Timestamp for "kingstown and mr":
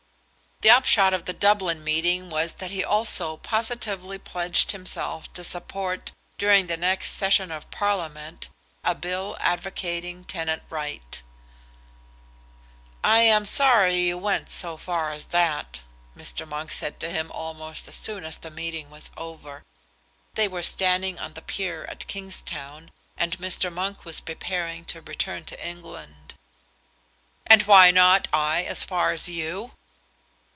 22.05-23.73